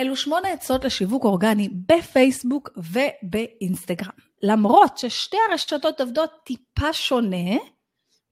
[0.00, 4.12] אלו שמונה עצות לשיווק אורגני בפייסבוק ובאינסטגרם.
[4.42, 7.56] למרות ששתי הרשתות עובדות טיפה שונה,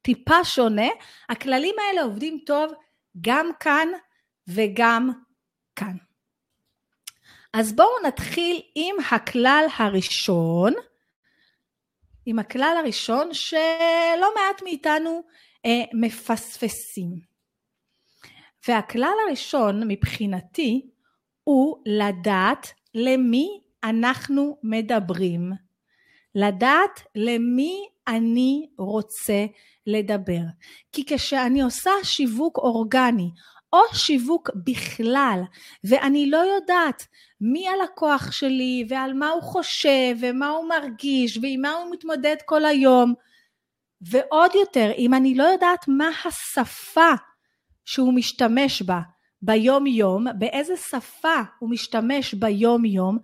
[0.03, 0.89] טיפה שונה,
[1.29, 2.73] הכללים האלה עובדים טוב
[3.21, 3.89] גם כאן
[4.49, 5.11] וגם
[5.77, 5.97] כאן.
[7.53, 10.73] אז בואו נתחיל עם הכלל הראשון,
[12.27, 15.23] עם הכלל הראשון שלא מעט מאיתנו
[15.67, 17.21] אה, מפספסים.
[18.69, 20.91] והכלל הראשון מבחינתי
[21.49, 25.53] הוא לדעת למי אנחנו מדברים.
[26.35, 29.47] לדעת למי אני רוצה
[29.87, 30.41] לדבר.
[30.93, 33.31] כי כשאני עושה שיווק אורגני
[33.73, 35.41] או שיווק בכלל,
[35.85, 37.07] ואני לא יודעת
[37.41, 42.65] מי הלקוח שלי ועל מה הוא חושב ומה הוא מרגיש ועם מה הוא מתמודד כל
[42.65, 43.15] היום,
[44.01, 47.13] ועוד יותר, אם אני לא יודעת מה השפה
[47.85, 49.01] שהוא משתמש בה
[49.43, 53.19] ביום יום, באיזה שפה הוא משתמש ביום יום,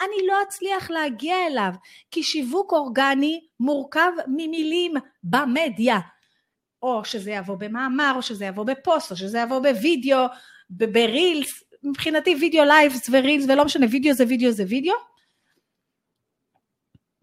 [0.00, 1.70] אני לא אצליח להגיע אליו,
[2.10, 5.98] כי שיווק אורגני מורכב ממילים במדיה.
[6.82, 10.18] או שזה יבוא במאמר, או שזה יבוא בפוסט, או שזה יבוא בווידאו,
[10.70, 14.94] ברילס, מבחינתי וידאו lives ורילס, ולא משנה, וידאו זה וידאו זה וידאו.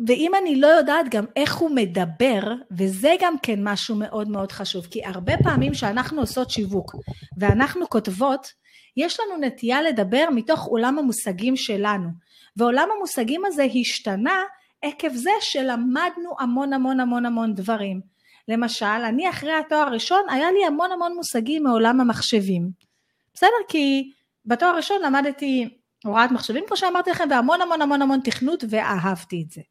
[0.08, 4.86] ואם אני לא יודעת גם איך הוא מדבר, וזה גם כן משהו מאוד מאוד חשוב,
[4.86, 6.96] כי הרבה פעמים שאנחנו עושות שיווק
[7.38, 8.48] ואנחנו כותבות,
[8.98, 12.10] יש לנו נטייה לדבר מתוך עולם המושגים שלנו,
[12.58, 14.42] ועולם המושגים הזה השתנה
[14.82, 18.02] עקב זה שלמדנו המון המון המון המון דברים.
[18.48, 22.70] למשל, אני אחרי התואר הראשון, היה לי המון המון מושגים מעולם המחשבים.
[23.34, 23.50] בסדר?
[23.68, 24.12] כי
[24.46, 29.52] בתואר הראשון למדתי הוראת מחשבים, כמו שאמרתי לכם, והמון המון המון המון תכנות, ואהבתי את
[29.52, 29.62] זה.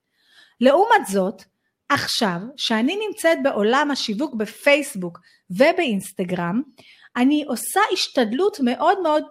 [0.62, 1.42] לעומת זאת,
[1.88, 5.18] עכשיו, שאני נמצאת בעולם השיווק בפייסבוק
[5.50, 6.62] ובאינסטגרם,
[7.16, 9.24] אני עושה השתדלות מאוד מאוד,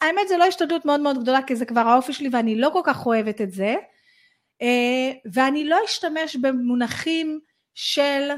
[0.00, 2.80] האמת זה לא השתדלות מאוד מאוד גדולה, כי זה כבר האופי שלי ואני לא כל
[2.84, 3.74] כך אוהבת את זה,
[4.62, 7.40] אה, ואני לא אשתמש במונחים
[7.74, 8.30] של,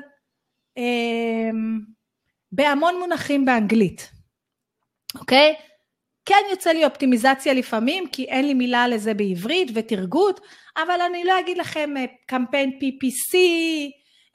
[0.79, 1.51] אה,
[2.53, 4.11] בהמון מונחים באנגלית,
[5.15, 5.55] אוקיי?
[6.25, 10.41] כן יוצא לי אופטימיזציה לפעמים, כי אין לי מילה לזה בעברית ותרגות,
[10.77, 13.37] אבל אני לא אגיד לכם אה, קמפיין PPC,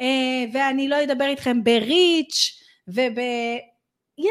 [0.02, 3.20] אה, ואני לא אדבר איתכם בריץ' וב...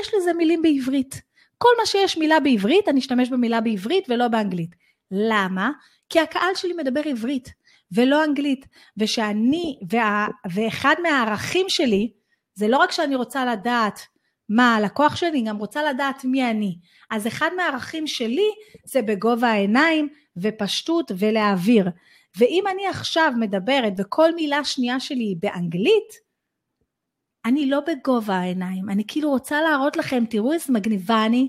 [0.00, 1.20] יש לזה מילים בעברית.
[1.58, 4.70] כל מה שיש מילה בעברית, אני אשתמש במילה בעברית ולא באנגלית.
[5.10, 5.70] למה?
[6.08, 7.48] כי הקהל שלי מדבר עברית
[7.92, 12.12] ולא אנגלית, ושאני, וה, ואחד מהערכים שלי,
[12.54, 14.00] זה לא רק שאני רוצה לדעת
[14.48, 16.76] מה הלקוח שלי, גם רוצה לדעת מי אני.
[17.10, 18.50] אז אחד מהערכים שלי
[18.84, 21.88] זה בגובה העיניים ופשטות ולהעביר.
[22.38, 26.28] ואם אני עכשיו מדברת וכל מילה שנייה שלי היא באנגלית,
[27.44, 31.48] אני לא בגובה העיניים, אני כאילו רוצה להראות לכם, תראו איזה מגניבה אני,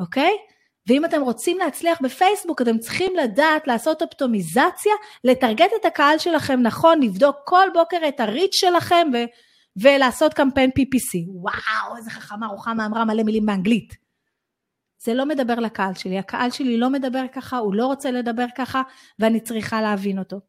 [0.00, 0.32] אוקיי?
[0.86, 4.92] ואם אתם רוצים להצליח בפייסבוק, אתם צריכים לדעת לעשות אופטומיזציה,
[5.24, 9.24] לטרגט את הקהל שלכם נכון, לבדוק כל בוקר את הריץ' שלכם ו-
[9.76, 11.24] ולעשות קמפיין PPC.
[11.28, 14.02] וואו, איזה חכמה רוחמה אמרה מלא מילים באנגלית.
[15.04, 18.82] זה לא מדבר לקהל שלי, הקהל שלי לא מדבר ככה, הוא לא רוצה לדבר ככה,
[19.18, 20.40] ואני צריכה להבין אותו.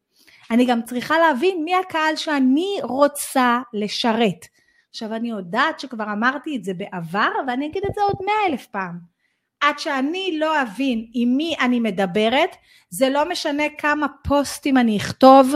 [0.50, 4.46] אני גם צריכה להבין מי הקהל שאני רוצה לשרת.
[4.90, 8.66] עכשיו אני יודעת שכבר אמרתי את זה בעבר, ואני אגיד את זה עוד מאה אלף
[8.66, 8.98] פעם.
[9.60, 12.56] עד שאני לא אבין עם מי אני מדברת,
[12.90, 15.54] זה לא משנה כמה פוסטים אני אכתוב,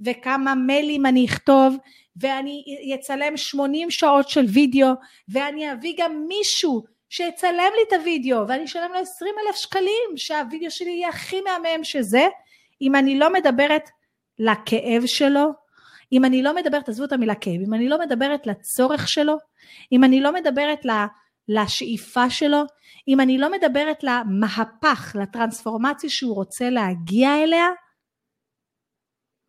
[0.00, 1.76] וכמה מיילים אני אכתוב,
[2.20, 2.64] ואני
[2.94, 4.88] אצלם 80 שעות של וידאו,
[5.28, 10.70] ואני אביא גם מישהו שיצלם לי את הוידאו ואני אשלם לו 20 אלף שקלים שהוידאו
[10.70, 12.26] שלי יהיה הכי מהמם שזה.
[12.82, 13.90] אם אני לא מדברת
[14.38, 15.52] לכאב שלו
[16.12, 19.36] אם אני לא מדברת עזבו את המילה כאב אם אני לא מדברת לצורך שלו
[19.92, 20.80] אם אני לא מדברת
[21.48, 22.58] לשאיפה שלו
[23.08, 27.66] אם אני לא מדברת למהפך לטרנספורמציה שהוא רוצה להגיע אליה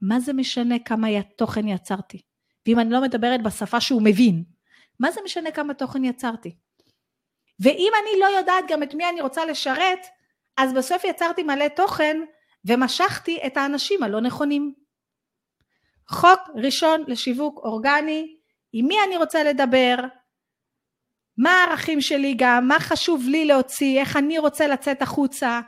[0.02, 2.22] מה זה משנה כמה תוכן יצרתי
[2.68, 4.44] ואם אני לא מדברת בשפה שהוא מבין
[5.00, 6.56] מה זה משנה כמה תוכן יצרתי
[7.60, 10.00] ואם אני לא יודעת גם את מי אני רוצה לשרת,
[10.58, 12.18] אז בסוף יצרתי מלא תוכן
[12.66, 14.74] ומשכתי את האנשים הלא נכונים.
[16.10, 18.36] חוק ראשון לשיווק אורגני,
[18.74, 19.96] עם מי אני רוצה לדבר,
[21.38, 25.62] מה הערכים שלי גם, מה חשוב לי להוציא, איך אני רוצה לצאת החוצה,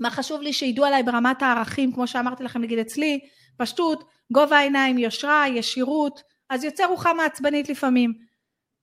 [0.00, 3.20] מה חשוב לי שידעו עליי ברמת הערכים, כמו שאמרתי לכם נגיד אצלי,
[3.56, 8.12] פשטות, גובה העיניים, יושרה, ישירות, אז יוצא רוחמה עצבנית לפעמים.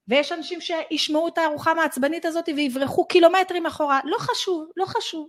[0.08, 5.28] ויש אנשים שישמעו את הארוחה המעצבנית הזאת ויברחו קילומטרים אחורה, לא חשוב, לא חשוב.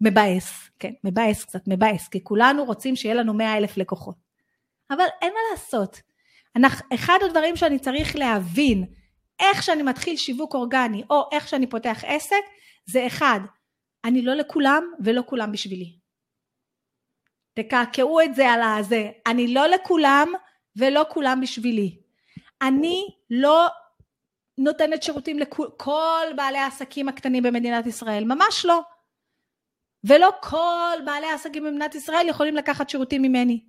[0.00, 4.16] מבאס, כן, מבאס קצת, מבאס, כי כולנו רוצים שיהיה לנו מאה אלף לקוחות.
[4.90, 6.00] אבל אין מה לעשות.
[6.56, 8.84] אנחנו, אחד הדברים שאני צריך להבין,
[9.40, 12.42] איך שאני מתחיל שיווק אורגני, או איך שאני פותח עסק,
[12.86, 13.40] זה אחד,
[14.04, 16.03] אני לא לכולם ולא כולם בשבילי.
[17.54, 19.10] תקעקעו את זה על הזה.
[19.26, 20.28] אני לא לכולם
[20.76, 21.98] ולא כולם בשבילי.
[22.62, 23.66] אני לא
[24.58, 28.80] נותנת שירותים לכל בעלי העסקים הקטנים במדינת ישראל, ממש לא.
[30.04, 33.60] ולא כל בעלי העסקים במדינת ישראל יכולים לקחת שירותים ממני.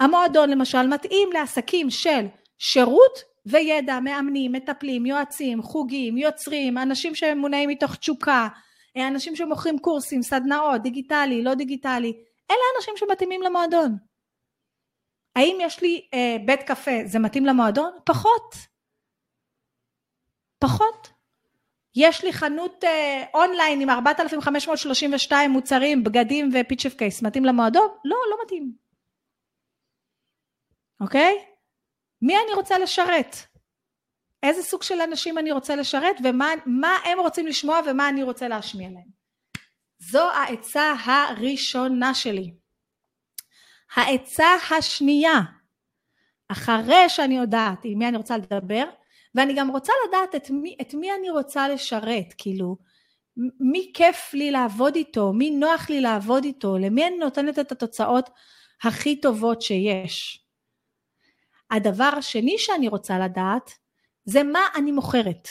[0.00, 2.26] המועדון למשל מתאים לעסקים של
[2.58, 8.48] שירות וידע, מאמנים, מטפלים, יועצים, חוגים, יוצרים, אנשים שמונעים מתוך תשוקה,
[8.96, 12.12] אנשים שמוכרים קורסים, סדנאות, דיגיטלי, לא דיגיטלי,
[12.50, 13.96] אלה האנשים שמתאימים למועדון.
[15.36, 17.92] האם יש לי אה, בית קפה, זה מתאים למועדון?
[18.04, 18.54] פחות.
[20.58, 21.12] פחות.
[21.94, 27.88] יש לי חנות אה, אונליין עם 4,532 מוצרים, בגדים ופיצ'ף קייס, מתאים למועדון?
[28.04, 28.72] לא, לא מתאים.
[31.00, 31.44] אוקיי?
[32.22, 33.36] מי אני רוצה לשרת?
[34.42, 38.88] איזה סוג של אנשים אני רוצה לשרת ומה הם רוצים לשמוע ומה אני רוצה להשמיע
[38.88, 39.19] להם.
[40.00, 42.54] זו העצה הראשונה שלי.
[43.94, 45.40] העצה השנייה,
[46.48, 48.84] אחרי שאני יודעת עם מי אני רוצה לדבר,
[49.34, 52.76] ואני גם רוצה לדעת את מי, את מי אני רוצה לשרת, כאילו,
[53.60, 58.30] מי כיף לי לעבוד איתו, מי נוח לי לעבוד איתו, למי אני נותנת את התוצאות
[58.82, 60.44] הכי טובות שיש.
[61.70, 63.70] הדבר השני שאני רוצה לדעת
[64.24, 65.48] זה מה אני מוכרת.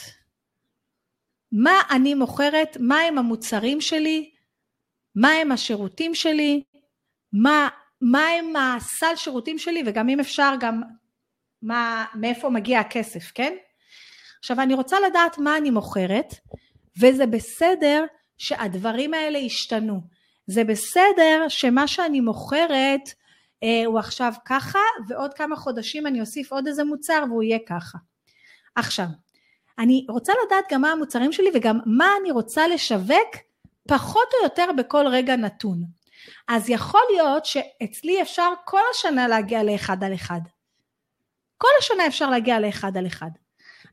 [1.51, 4.31] מה אני מוכרת, מה הם המוצרים שלי,
[5.15, 6.63] מה הם השירותים שלי,
[7.33, 7.67] מה,
[8.01, 10.81] מה הם הסל שירותים שלי וגם אם אפשר גם
[11.61, 13.55] מה, מאיפה מגיע הכסף, כן?
[14.39, 16.35] עכשיו אני רוצה לדעת מה אני מוכרת
[16.99, 18.05] וזה בסדר
[18.37, 20.01] שהדברים האלה ישתנו.
[20.47, 23.09] זה בסדר שמה שאני מוכרת
[23.63, 27.97] אה, הוא עכשיו ככה ועוד כמה חודשים אני אוסיף עוד איזה מוצר והוא יהיה ככה.
[28.75, 29.05] עכשיו,
[29.79, 33.35] אני רוצה לדעת גם מה המוצרים שלי וגם מה אני רוצה לשווק
[33.89, 35.83] פחות או יותר בכל רגע נתון.
[36.47, 40.41] אז יכול להיות שאצלי אפשר כל השנה להגיע לאחד על אחד.
[41.57, 43.29] כל השנה אפשר להגיע לאחד על אחד.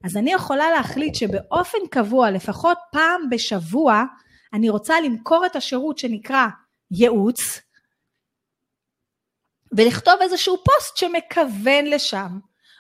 [0.05, 4.03] אז אני יכולה להחליט שבאופן קבוע, לפחות פעם בשבוע,
[4.53, 6.47] אני רוצה למכור את השירות שנקרא
[6.91, 7.61] ייעוץ,
[9.77, 12.39] ולכתוב איזשהו פוסט שמכוון לשם,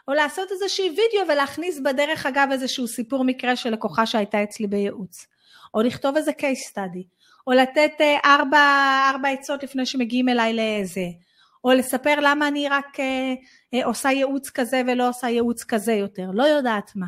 [0.08, 5.26] או לעשות איזושהי וידאו ולהכניס בדרך אגב איזשהו סיפור מקרה של לקוחה שהייתה אצלי בייעוץ.
[5.74, 7.04] או לכתוב איזה case study,
[7.46, 8.58] או לתת אה, ארבע,
[9.10, 11.06] ארבע עצות לפני שמגיעים אליי לאיזה,
[11.64, 13.34] או לספר למה אני רק אה,
[13.74, 17.06] אה, עושה ייעוץ כזה ולא עושה ייעוץ כזה יותר, לא יודעת מה.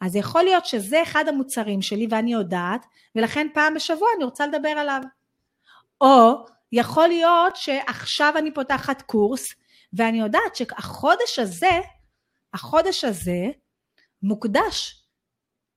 [0.00, 4.68] אז יכול להיות שזה אחד המוצרים שלי ואני יודעת, ולכן פעם בשבוע אני רוצה לדבר
[4.68, 5.00] עליו.
[6.00, 9.54] או יכול להיות שעכשיו אני פותחת קורס,
[9.92, 11.80] ואני יודעת שהחודש הזה,
[12.54, 13.46] החודש הזה,
[14.22, 14.99] מוקדש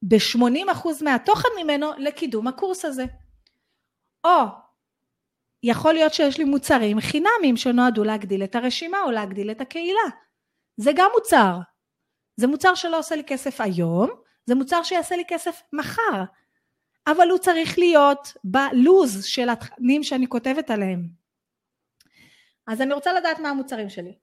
[0.08, 3.06] ב-80% מהתוכן ממנו לקידום הקורס הזה.
[4.24, 4.46] או
[5.64, 10.02] יכול להיות שיש לי מוצרים חינמים שנועדו להגדיל את הרשימה או להגדיל את הקהילה.
[10.78, 11.58] זה גם מוצר.
[12.36, 14.10] זה מוצר שלא עושה לי כסף היום,
[14.46, 16.24] זה מוצר שיעשה לי כסף מחר.
[17.08, 21.08] אבל הוא צריך להיות בלוז של התכנים שאני כותבת עליהם.
[22.68, 24.18] אז אני רוצה לדעת מה המוצרים שלי.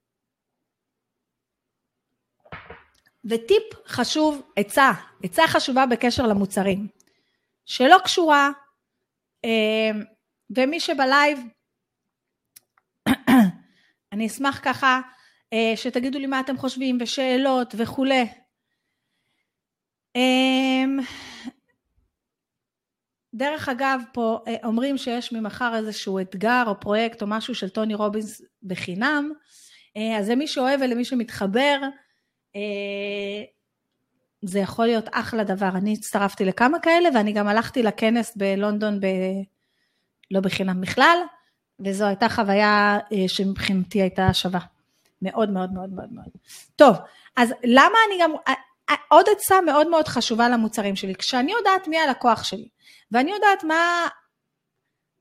[3.25, 6.89] וטיפ חשוב, עצה, עצה חשובה בקשר למוצרים,
[7.67, 8.51] שלא קשורה,
[9.45, 9.91] אה,
[10.57, 11.39] ומי שבלייב,
[14.12, 15.00] אני אשמח ככה
[15.53, 18.29] אה, שתגידו לי מה אתם חושבים ושאלות וכולי.
[20.17, 20.85] אה,
[23.35, 28.43] דרך אגב, פה אומרים שיש ממחר איזשהו אתגר או פרויקט או משהו של טוני רובינס
[28.62, 29.33] בחינם,
[30.19, 31.89] אז למי שאוהב ולמי שמתחבר, אה,
[34.42, 35.69] זה יכול להיות אחלה דבר.
[35.69, 39.07] אני הצטרפתי לכמה כאלה ואני גם הלכתי לכנס בלונדון ב...
[40.30, 41.19] לא בחינם בכלל,
[41.80, 44.61] וזו הייתה חוויה אה, שמבחינתי הייתה שווה.
[45.23, 46.28] מאוד מאוד מאוד מאוד מאוד.
[46.76, 46.97] טוב,
[47.37, 51.99] אז למה אני גם, אה, עוד עצה מאוד מאוד חשובה למוצרים שלי, כשאני יודעת מי
[51.99, 52.69] הלקוח שלי,
[53.12, 54.09] ואני יודעת מה,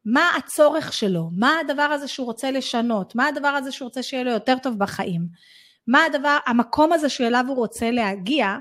[0.06, 4.24] מה הצורך שלו, מה הדבר הזה שהוא רוצה לשנות, מה הדבר הזה שהוא רוצה שיהיה
[4.24, 5.28] לו יותר טוב בחיים,
[5.92, 8.56] מה הדבר, המקום הזה שאליו הוא רוצה להגיע,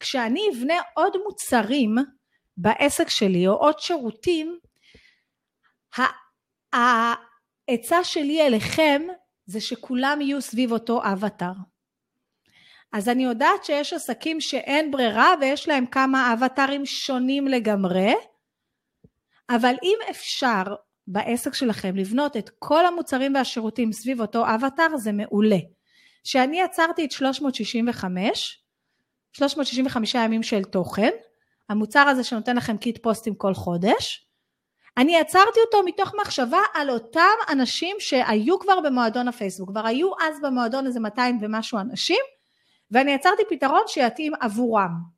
[0.00, 1.94] כשאני אבנה עוד מוצרים
[2.56, 4.58] בעסק שלי או עוד שירותים,
[6.72, 9.02] העצה שלי אליכם
[9.46, 11.52] זה שכולם יהיו סביב אותו אבטר.
[12.92, 18.14] אז אני יודעת שיש עסקים שאין ברירה ויש להם כמה אבטרים שונים לגמרי,
[19.50, 20.62] אבל אם אפשר
[21.06, 25.58] בעסק שלכם לבנות את כל המוצרים והשירותים סביב אותו אבטר זה מעולה.
[26.26, 28.62] שאני עצרתי את 365,
[29.32, 31.10] 365 ימים של תוכן,
[31.68, 34.26] המוצר הזה שנותן לכם קיט פוסטים כל חודש,
[34.96, 40.40] אני עצרתי אותו מתוך מחשבה על אותם אנשים שהיו כבר במועדון הפייסבוק, כבר היו אז
[40.42, 42.20] במועדון איזה 200 ומשהו אנשים,
[42.90, 45.16] ואני יצרתי פתרון שיתאים עבורם.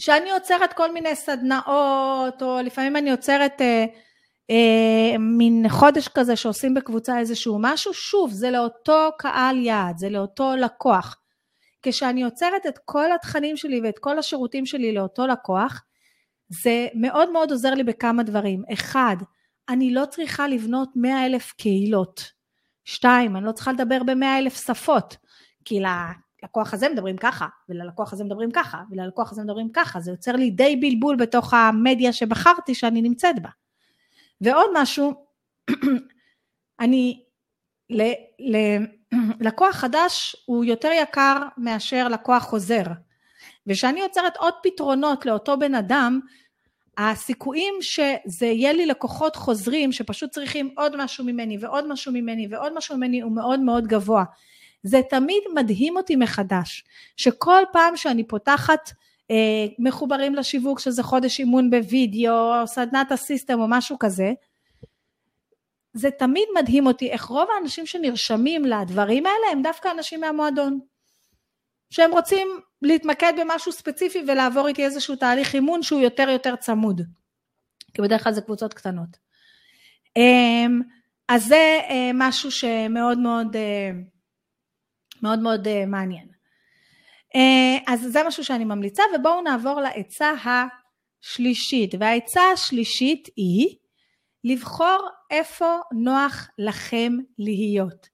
[0.00, 3.84] שאני עוצרת כל מיני סדנאות, או לפעמים אני עוצרת אה,
[4.50, 10.56] אה, מין חודש כזה שעושים בקבוצה איזשהו משהו, שוב, זה לאותו קהל יעד, זה לאותו
[10.56, 11.16] לקוח.
[11.82, 15.82] כשאני עוצרת את כל התכנים שלי ואת כל השירותים שלי לאותו לקוח,
[16.48, 18.62] זה מאוד מאוד עוזר לי בכמה דברים.
[18.72, 19.16] אחד,
[19.68, 22.32] אני לא צריכה לבנות מאה אלף קהילות.
[22.84, 25.16] שתיים, אני לא צריכה לדבר במאה אלף שפות,
[25.64, 25.80] כי
[26.42, 30.50] ללקוח הזה מדברים ככה, וללקוח הזה מדברים ככה, וללקוח הזה מדברים ככה, זה יוצר לי
[30.50, 33.48] די בלבול בתוך המדיה שבחרתי שאני נמצאת בה.
[34.40, 35.14] ועוד משהו,
[36.80, 37.24] אני,
[37.90, 38.02] ל,
[38.38, 38.56] ל,
[39.46, 42.82] לקוח חדש הוא יותר יקר מאשר לקוח חוזר.
[43.66, 46.20] וכשאני יוצרת עוד פתרונות לאותו בן אדם,
[46.98, 52.72] הסיכויים שזה יהיה לי לקוחות חוזרים שפשוט צריכים עוד משהו ממני ועוד משהו ממני ועוד
[52.76, 54.24] משהו ממני הוא מאוד מאוד גבוה.
[54.82, 56.84] זה תמיד מדהים אותי מחדש,
[57.16, 58.90] שכל פעם שאני פותחת
[59.78, 64.32] מחוברים לשיווק, שזה חודש אימון בווידאו, או סדנת הסיסטם או משהו כזה,
[65.92, 70.80] זה תמיד מדהים אותי איך רוב האנשים שנרשמים לדברים האלה הם דווקא אנשים מהמועדון.
[71.90, 72.48] שהם רוצים
[72.82, 77.00] להתמקד במשהו ספציפי ולעבור איתי איזשהו תהליך אימון שהוא יותר יותר צמוד.
[77.94, 79.16] כי בדרך כלל זה קבוצות קטנות.
[80.16, 80.80] אמ,
[81.28, 83.90] אז זה אה, משהו שמאוד מאוד אה,
[85.22, 86.35] מאוד מאוד אה, מעניין.
[87.86, 93.76] אז זה משהו שאני ממליצה ובואו נעבור לעצה השלישית והעצה השלישית היא
[94.44, 98.08] לבחור איפה נוח לכם להיות.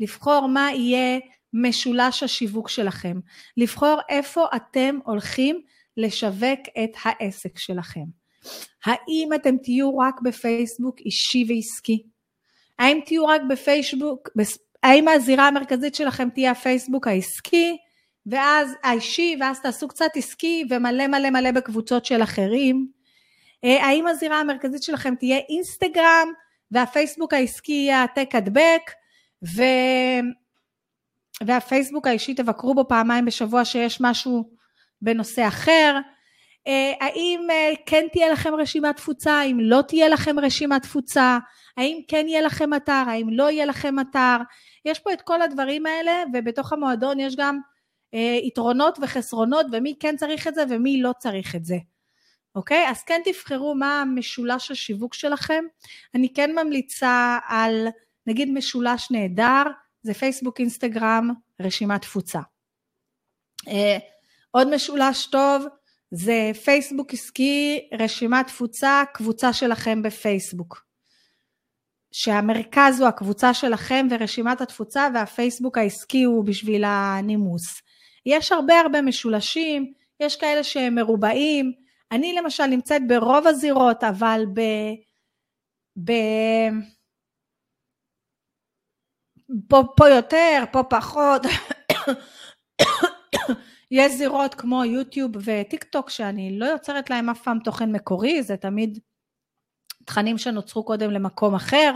[0.00, 1.18] לבחור מה יהיה
[1.52, 3.20] משולש השיווק שלכם.
[3.56, 5.60] לבחור איפה אתם הולכים
[5.96, 8.04] לשווק את העסק שלכם.
[8.84, 12.02] האם אתם תהיו רק בפייסבוק אישי ועסקי?
[12.78, 14.28] האם תהיו רק בפייסבוק,
[14.82, 17.76] האם הזירה המרכזית שלכם תהיה הפייסבוק העסקי,
[18.26, 22.88] ואז האישי, ואז תעשו קצת עסקי ומלא מלא מלא בקבוצות של אחרים?
[23.64, 26.28] אה, האם הזירה המרכזית שלכם תהיה אינסטגרם,
[26.70, 28.90] והפייסבוק העסקי יהיה העתק הדבק,
[29.44, 29.62] ו...
[31.46, 34.50] והפייסבוק האישי תבקרו בו פעמיים בשבוע שיש משהו
[35.02, 35.98] בנושא אחר.
[36.66, 41.38] אה, האם אה, כן תהיה לכם רשימת תפוצה, האם לא תהיה לכם רשימת תפוצה,
[41.76, 44.36] האם כן יהיה לכם אתר, האם לא יהיה לכם אתר.
[44.84, 47.60] יש פה את כל הדברים האלה, ובתוך המועדון יש גם
[48.42, 51.76] יתרונות וחסרונות, ומי כן צריך את זה ומי לא צריך את זה.
[52.54, 52.88] אוקיי?
[52.88, 55.64] אז כן תבחרו מה משולש השיווק שלכם.
[56.14, 57.86] אני כן ממליצה על
[58.26, 59.62] נגיד משולש נהדר,
[60.02, 61.30] זה פייסבוק, אינסטגרם,
[61.60, 62.40] רשימת תפוצה.
[63.68, 63.98] אה,
[64.50, 65.64] עוד משולש טוב
[66.10, 70.86] זה פייסבוק עסקי, רשימת תפוצה, קבוצה שלכם בפייסבוק.
[72.12, 77.82] שהמרכז הוא הקבוצה שלכם ורשימת התפוצה והפייסבוק העסקי הוא בשביל הנימוס.
[78.26, 81.72] יש הרבה הרבה משולשים, יש כאלה שהם מרובעים,
[82.12, 84.60] אני למשל נמצאת ברוב הזירות אבל ב...
[86.04, 86.12] ב...
[89.68, 91.42] פה, פה יותר, פה פחות.
[93.90, 98.56] יש זירות כמו יוטיוב וטיק טוק שאני לא יוצרת להם אף פעם תוכן מקורי, זה
[98.56, 98.98] תמיד
[100.04, 101.92] תכנים שנוצרו קודם למקום אחר.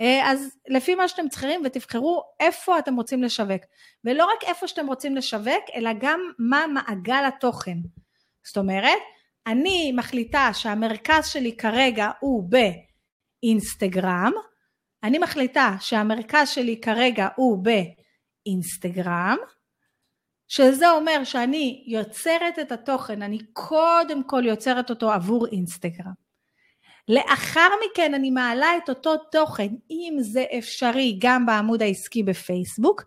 [0.00, 3.62] אה, אז לפי מה שאתם צריכים ותבחרו איפה אתם רוצים לשווק.
[4.04, 7.78] ולא רק איפה שאתם רוצים לשווק, אלא גם מה מעגל התוכן.
[8.46, 8.98] זאת אומרת,
[9.46, 12.50] אני מחליטה שהמרכז שלי כרגע הוא
[13.42, 14.32] באינסטגרם,
[15.02, 19.36] אני מחליטה שהמרכז שלי כרגע הוא באינסטגרם,
[20.48, 26.27] שזה אומר שאני יוצרת את התוכן, אני קודם כל יוצרת אותו עבור אינסטגרם.
[27.08, 33.02] לאחר מכן אני מעלה את אותו תוכן, אם זה אפשרי, גם בעמוד העסקי בפייסבוק.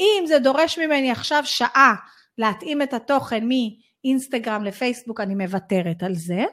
[0.00, 1.94] אם זה דורש ממני עכשיו שעה
[2.38, 6.44] להתאים את התוכן מאינסטגרם לפייסבוק, אני מוותרת על זה.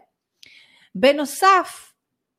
[0.96, 1.94] בנוסף,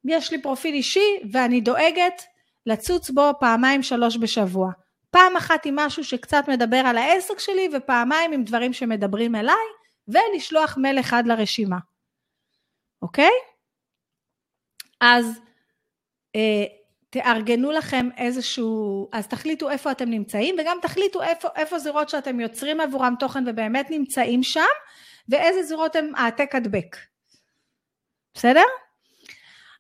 [0.05, 2.23] יש לי פרופיל אישי ואני דואגת
[2.67, 4.71] לצוץ בו פעמיים שלוש בשבוע.
[5.11, 9.55] פעם אחת עם משהו שקצת מדבר על העסק שלי ופעמיים עם דברים שמדברים אליי
[10.09, 11.79] ולשלוח מייל אחד לרשימה.
[13.03, 13.31] אוקיי?
[15.01, 15.41] אז
[16.37, 16.65] אה,
[17.11, 22.81] תארגנו לכם איזשהו, אז תחליטו איפה אתם נמצאים וגם תחליטו איפה, איפה זירות שאתם יוצרים
[22.81, 24.61] עבורם תוכן ובאמת נמצאים שם
[25.29, 26.97] ואיזה זירות הם העתק הדבק.
[28.35, 28.65] בסדר?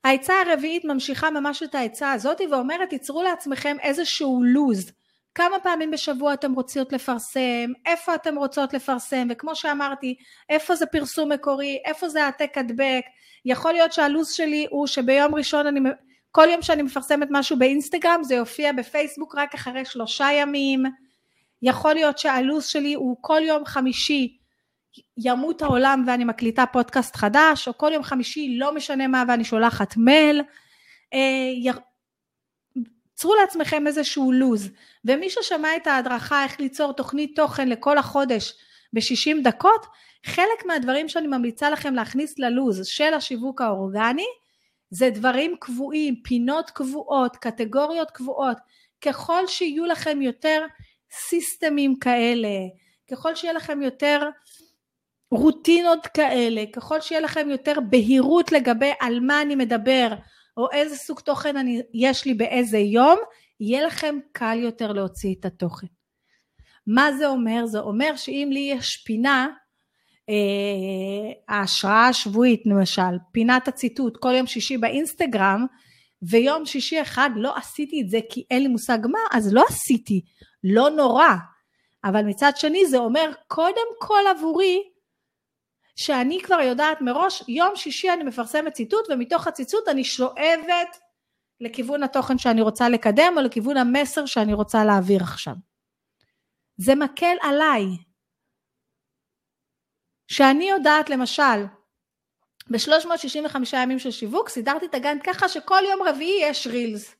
[0.04, 4.92] העצה הרביעית ממשיכה ממש את העצה הזאת ואומרת תיצרו לעצמכם איזשהו לוז
[5.34, 10.14] כמה פעמים בשבוע אתם רוצות לפרסם, איפה אתם רוצות לפרסם, וכמו שאמרתי,
[10.48, 13.02] איפה זה פרסום מקורי, איפה זה העתק הדבק,
[13.44, 15.80] יכול להיות שהלו"ז שלי הוא שביום ראשון אני,
[16.30, 20.82] כל יום שאני מפרסמת משהו באינסטגרם זה יופיע בפייסבוק רק אחרי שלושה ימים,
[21.62, 24.36] יכול להיות שהלו"ז שלי הוא כל יום חמישי
[25.16, 29.96] ימות העולם ואני מקליטה פודקאסט חדש, או כל יום חמישי לא משנה מה ואני שולחת
[29.96, 30.42] מייל,
[31.14, 31.72] אה,
[33.20, 34.70] צרו לעצמכם איזשהו לו"ז,
[35.04, 38.54] ומי ששמע את ההדרכה איך ליצור תוכנית תוכן לכל החודש
[38.92, 39.86] ב-60 דקות,
[40.26, 44.26] חלק מהדברים שאני ממליצה לכם להכניס ללו"ז של השיווק האורגני,
[44.90, 48.56] זה דברים קבועים, פינות קבועות, קטגוריות קבועות,
[49.00, 50.66] ככל שיהיו לכם יותר
[51.28, 52.58] סיסטמים כאלה,
[53.10, 54.30] ככל שיהיה לכם יותר
[55.30, 60.08] רוטינות כאלה, ככל שיהיה לכם יותר בהירות לגבי על מה אני מדבר,
[60.60, 63.18] או איזה סוג תוכן אני, יש לי באיזה יום,
[63.60, 65.86] יהיה לכם קל יותר להוציא את התוכן.
[66.86, 67.66] מה זה אומר?
[67.66, 69.48] זה אומר שאם לי יש פינה,
[70.28, 75.66] אה, ההשראה השבועית למשל, פינת הציטוט כל יום שישי באינסטגרם,
[76.22, 80.20] ויום שישי אחד לא עשיתי את זה כי אין לי מושג מה, אז לא עשיתי,
[80.64, 81.34] לא נורא.
[82.04, 84.82] אבל מצד שני זה אומר קודם כל עבורי
[85.96, 90.98] שאני כבר יודעת מראש, יום שישי אני מפרסמת ציטוט ומתוך הציטוט אני שואבת
[91.60, 95.54] לכיוון התוכן שאני רוצה לקדם או לכיוון המסר שאני רוצה להעביר עכשיו.
[96.76, 97.84] זה מקל עליי.
[100.28, 101.64] שאני יודעת למשל,
[102.70, 107.14] ב-365 ימים של שיווק סידרתי את הגן ככה שכל יום רביעי יש רילס.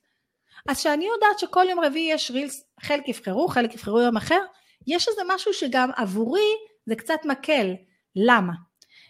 [0.69, 4.39] אז שאני יודעת שכל יום רביעי יש רילס, חלק יבחרו, חלק יבחרו יום אחר,
[4.87, 6.49] יש איזה משהו שגם עבורי
[6.85, 7.73] זה קצת מקל.
[8.15, 8.53] למה?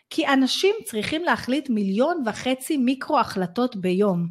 [0.10, 4.27] כי אנשים צריכים להחליט מיליון וחצי מיקרו החלטות ביום.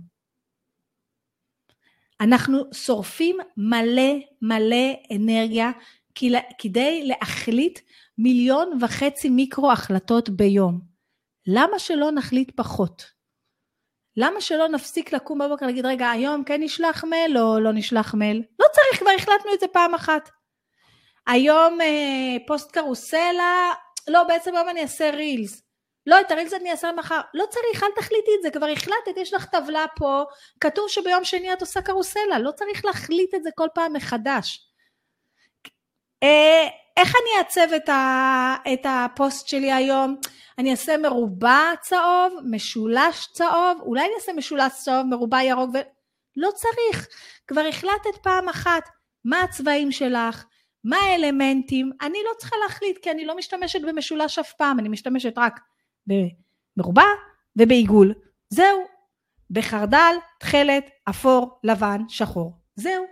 [2.21, 4.13] אנחנו שורפים מלא
[4.43, 5.71] מלא אנרגיה
[6.59, 7.79] כדי להחליט
[8.19, 10.81] מיליון וחצי מיקרו החלטות ביום.
[11.47, 13.05] למה שלא נחליט פחות?
[14.17, 18.43] למה שלא נפסיק לקום בבוקר ולהגיד רגע היום כן נשלח מייל או לא נשלח מייל?
[18.59, 20.31] לא צריך כבר החלטנו את זה פעם אחת.
[21.27, 23.73] היום אה, פוסט קרוסלה,
[24.11, 25.63] לא בעצם היום אני אעשה רילס.
[26.07, 27.21] לא, את הרילס אני אעשה מחר.
[27.35, 30.25] לא צריך, אל תחליטי את זה, כבר החלטת, יש לך טבלה פה,
[30.61, 34.67] כתוב שביום שני את עושה קרוסלה, לא צריך להחליט את זה כל פעם מחדש.
[36.23, 40.17] אה, איך אני אעצב את, ה, את הפוסט שלי היום?
[40.59, 45.79] אני אעשה מרובע צהוב, משולש צהוב, אולי אני אעשה משולש צהוב, מרובע ירוק, ו...
[46.37, 47.07] לא צריך.
[47.47, 48.83] כבר החלטת פעם אחת
[49.25, 50.45] מה הצבעים שלך,
[50.85, 55.35] מה האלמנטים, אני לא צריכה להחליט כי אני לא משתמשת במשולש אף פעם, אני משתמשת
[55.37, 55.61] רק
[56.07, 57.07] במרובע
[57.57, 58.15] ובעיגול.
[58.49, 58.85] זהו.
[59.51, 62.53] בחרדל, תכלת, אפור, לבן, שחור.
[62.75, 63.05] זהו.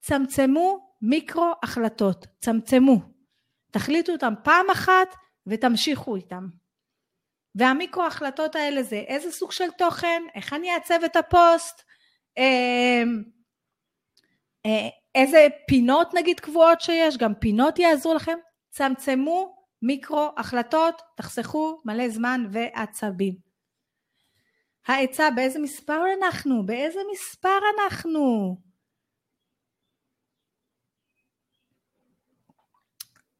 [0.00, 2.26] צמצמו מיקרו החלטות.
[2.40, 3.00] צמצמו.
[3.70, 5.14] תחליטו אותם פעם אחת
[5.46, 6.48] ותמשיכו איתם.
[7.54, 11.82] והמיקרו החלטות האלה זה איזה סוג של תוכן, איך אני אעצב את הפוסט,
[12.38, 13.02] אה,
[15.14, 18.38] איזה פינות נגיד קבועות שיש, גם פינות יעזרו לכם,
[18.70, 23.34] צמצמו מיקרו החלטות, תחסכו מלא זמן ועצבים.
[24.86, 26.66] העצה באיזה מספר אנחנו?
[26.66, 28.56] באיזה מספר אנחנו?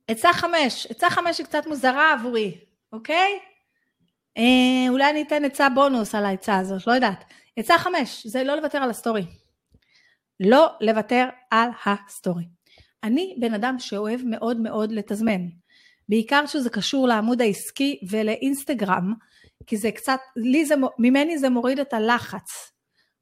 [0.08, 2.60] עצה חמש, עצה חמש היא קצת מוזרה עבורי,
[2.92, 3.38] אוקיי?
[4.36, 7.24] אה, אולי אני אתן עצה בונוס על העצה הזאת, לא יודעת.
[7.56, 9.26] עצה חמש, זה לא לוותר על הסטורי.
[10.40, 12.44] לא לוותר על הסטורי.
[13.04, 15.40] אני בן אדם שאוהב מאוד מאוד לתזמן.
[16.08, 19.14] בעיקר שזה קשור לעמוד העסקי ולאינסטגרם,
[19.66, 22.72] כי זה קצת, לי זה, ממני זה מוריד את הלחץ,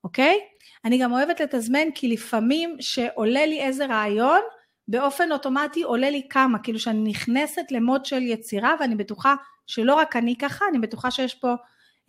[0.04, 0.38] אוקיי?
[0.84, 4.40] אני גם אוהבת לתזמן כי לפעמים שעולה לי איזה רעיון,
[4.88, 9.34] באופן אוטומטי עולה לי כמה, כאילו שאני נכנסת למוד של יצירה ואני בטוחה
[9.66, 11.54] שלא רק אני ככה, אני בטוחה שיש פה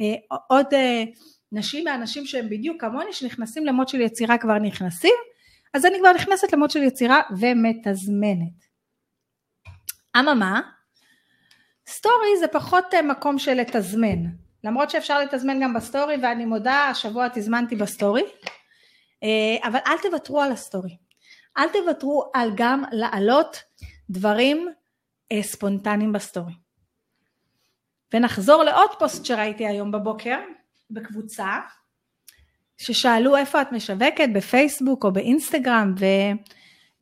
[0.02, 1.04] אה, עוד אה,
[1.52, 5.14] נשים מהאנשים שהם בדיוק כמוני שנכנסים למוד של יצירה כבר נכנסים,
[5.74, 8.68] אז אני כבר נכנסת למוד של יצירה ומתזמנת.
[10.20, 10.62] אממה,
[11.88, 14.24] סטורי זה פחות אה, מקום של לתזמן,
[14.64, 18.24] למרות שאפשר לתזמן גם בסטורי ואני מודה השבוע תזמנתי בסטורי,
[19.24, 20.98] אה, אבל אל תוותרו על הסטורי,
[21.58, 23.64] אל תוותרו על גם לעלות
[24.10, 24.68] דברים
[25.32, 26.54] אה, ספונטניים בסטורי.
[28.14, 30.40] ונחזור לעוד פוסט שראיתי היום בבוקר
[30.92, 31.48] בקבוצה,
[32.78, 36.06] ששאלו איפה את משווקת בפייסבוק או באינסטגרם ו...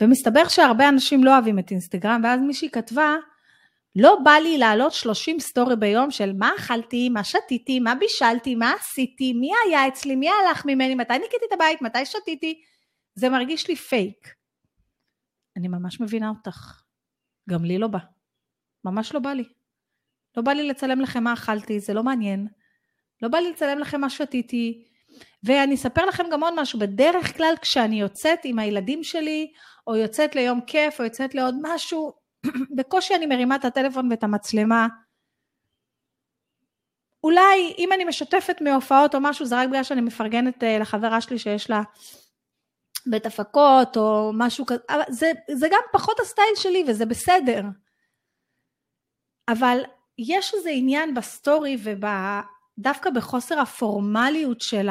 [0.02, 3.16] ומסתבר שהרבה אנשים לא אוהבים את אינסטגרם ואז מישהי כתבה
[3.96, 8.74] לא בא לי לעלות 30 סטורי ביום של מה אכלתי, מה שתיתי, מה בישלתי, מה
[8.80, 12.62] עשיתי, מי היה אצלי, מי הלך ממני, מתי ניקיתי את הבית, מתי שתיתי
[13.16, 14.36] זה מרגיש לי פייק.
[15.58, 16.82] אני ממש מבינה אותך.
[17.50, 18.00] גם לי לא בא.
[18.86, 19.44] ממש לא בא לי.
[20.38, 22.48] לא בא לי לצלם לכם מה אכלתי, זה לא מעניין.
[23.22, 24.84] לא בא לי לצלם לכם מה שתיתי.
[25.44, 29.52] ואני אספר לכם גם עוד משהו, בדרך כלל כשאני יוצאת עם הילדים שלי,
[29.88, 32.14] או יוצאת ליום כיף, או יוצאת לעוד משהו,
[32.76, 34.88] בקושי אני מרימה את הטלפון ואת המצלמה.
[37.24, 41.40] אולי אם אני משתפת מהופעות או משהו, זה רק בגלל שאני מפרגנת אה, לחברה שלי
[41.40, 41.82] שיש לה
[43.06, 47.62] בית הפקות או משהו כזה, אבל זה, זה גם פחות הסטייל שלי וזה בסדר.
[49.48, 49.84] אבל
[50.18, 51.78] יש איזה עניין בסטורי
[52.78, 54.90] ודווקא בחוסר הפורמליות של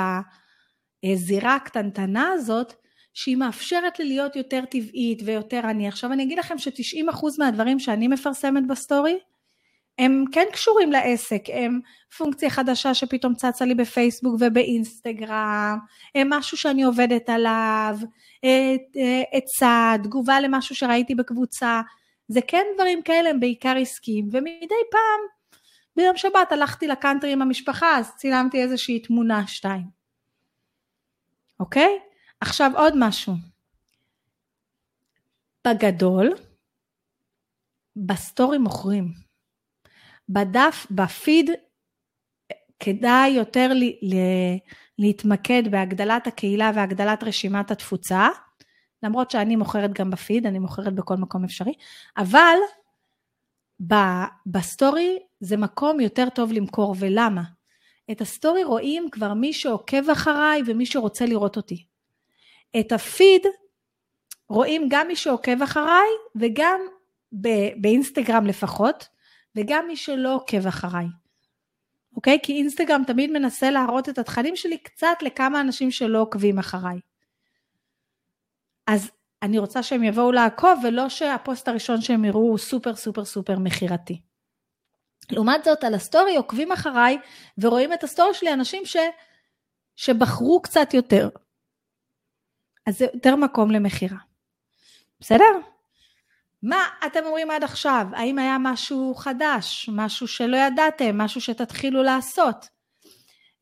[1.04, 2.72] הזירה הקטנטנה הזאת,
[3.14, 5.88] שהיא מאפשרת לי להיות יותר טבעית ויותר אני.
[5.88, 9.18] עכשיו אני אגיד לכם ש-90% מהדברים שאני מפרסמת בסטורי,
[9.98, 11.80] הם כן קשורים לעסק, הם
[12.16, 15.78] פונקציה חדשה שפתאום צצה לי בפייסבוק ובאינסטגרם,
[16.14, 17.96] הם משהו שאני עובדת עליו,
[19.32, 21.80] עצה, תגובה למשהו שראיתי בקבוצה,
[22.28, 25.20] זה כן דברים כאלה, הם בעיקר עסקיים, ומדי פעם,
[25.96, 29.86] ביום שבת הלכתי לקאנטרי עם המשפחה, אז צילמתי איזושהי תמונה, שתיים.
[31.60, 31.98] אוקיי?
[32.40, 33.34] עכשיו עוד משהו.
[35.66, 36.34] בגדול,
[37.96, 39.12] בסטורי מוכרים.
[40.28, 41.50] בדף, בפיד,
[42.80, 44.58] כדאי יותר לי, לי,
[44.98, 48.28] להתמקד בהגדלת הקהילה והגדלת רשימת התפוצה,
[49.02, 51.72] למרות שאני מוכרת גם בפיד, אני מוכרת בכל מקום אפשרי,
[52.16, 52.56] אבל
[53.86, 53.94] ב,
[54.46, 57.42] בסטורי זה מקום יותר טוב למכור, ולמה?
[58.10, 61.86] את הסטורי רואים כבר מי שעוקב אחריי ומי שרוצה לראות אותי.
[62.80, 63.42] את הפיד
[64.48, 66.80] רואים גם מי שעוקב אחריי וגם
[67.76, 69.08] באינסטגרם לפחות,
[69.56, 71.06] וגם מי שלא עוקב אחריי.
[72.16, 72.38] אוקיי?
[72.42, 76.98] כי אינסטגרם תמיד מנסה להראות את התכנים שלי קצת לכמה אנשים שלא עוקבים אחריי.
[78.86, 79.10] אז
[79.42, 84.20] אני רוצה שהם יבואו לעקוב ולא שהפוסט הראשון שהם יראו הוא סופר סופר סופר מכירתי.
[85.30, 87.18] לעומת זאת על הסטורי עוקבים אחריי
[87.58, 88.96] ורואים את הסטורי שלי אנשים ש,
[89.96, 91.28] שבחרו קצת יותר.
[92.86, 94.18] אז זה יותר מקום למכירה.
[95.20, 95.44] בסדר?
[96.62, 98.06] מה אתם אומרים עד עכשיו?
[98.12, 102.68] האם היה משהו חדש, משהו שלא ידעתם, משהו שתתחילו לעשות?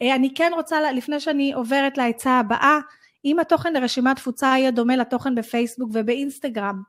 [0.03, 2.79] אה, אני כן רוצה, לפני שאני עוברת לעצה הבאה,
[3.25, 6.83] אם התוכן לרשימת תפוצה יהיה דומה לתוכן בפייסבוק ובאינסטגרם,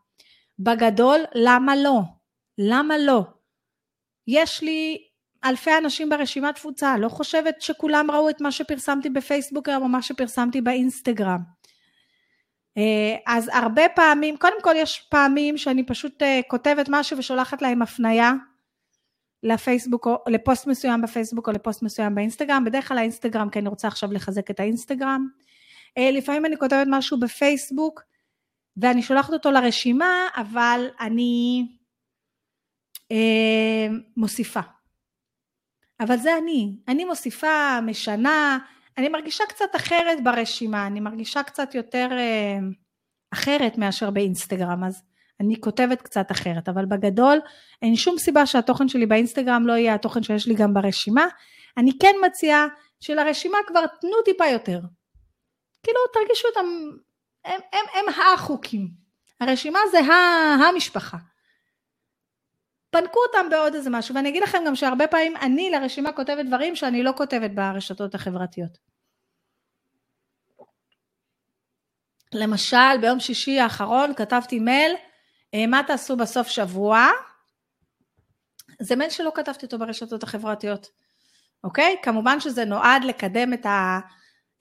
[0.59, 1.99] בגדול, למה לא?
[2.57, 3.23] למה לא?
[4.27, 4.97] יש לי
[5.45, 10.01] אלפי אנשים ברשימת תפוצה, לא חושבת שכולם ראו את מה שפרסמתי בפייסבוק היום או מה
[10.01, 11.39] שפרסמתי באינסטגרם.
[12.77, 17.81] אה, אז הרבה פעמים, קודם כל יש פעמים שאני פשוט אה, כותבת משהו ושולחת להם
[17.81, 18.33] הפנייה
[19.43, 23.87] לפייסבוק או לפוסט מסוים בפייסבוק או לפוסט מסוים באינסטגרם, בדרך כלל האינסטגרם כי אני רוצה
[23.87, 25.27] עכשיו לחזק את האינסטגרם.
[25.97, 28.01] אה, לפעמים אני כותבת משהו בפייסבוק
[28.77, 31.65] ואני שולחת אותו לרשימה, אבל אני
[34.17, 34.59] מוסיפה.
[35.99, 38.57] אבל זה אני, אני מוסיפה, משנה,
[38.97, 42.57] אני מרגישה קצת אחרת ברשימה, אני מרגישה קצת יותר אה,
[43.33, 45.03] אחרת מאשר באינסטגרם, אז
[45.39, 47.39] אני כותבת קצת אחרת, אבל בגדול
[47.81, 51.25] אין שום סיבה שהתוכן שלי באינסטגרם לא יהיה התוכן שיש לי גם ברשימה.
[51.77, 52.67] אני כן מציעה
[52.99, 54.79] שלרשימה כבר תנו טיפה יותר.
[55.83, 56.65] כאילו תרגישו אותם,
[57.45, 58.87] הם, הם, הם החוקים.
[59.39, 59.99] הרשימה זה
[60.69, 61.17] המשפחה.
[62.93, 66.75] פנקו אותם בעוד איזה משהו, ואני אגיד לכם גם שהרבה פעמים אני לרשימה כותבת דברים
[66.75, 68.77] שאני לא כותבת ברשתות החברתיות.
[72.33, 74.95] למשל, ביום שישי האחרון כתבתי מייל,
[75.53, 77.07] אה, מה תעשו בסוף שבוע?
[78.81, 80.87] זה מייל שלא כתבתי אותו ברשתות החברתיות,
[81.63, 81.95] אוקיי?
[82.03, 83.99] כמובן שזה נועד לקדם את ה...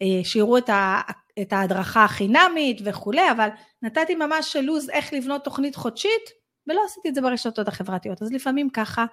[0.03, 1.01] אה, שיראו את, ה...
[1.43, 3.49] את ההדרכה החינמית וכולי, אבל
[3.83, 8.23] נתתי ממש לו"ז איך לבנות תוכנית חודשית, ולא עשיתי את זה ברשתות החברתיות.
[8.23, 9.05] אז לפעמים ככה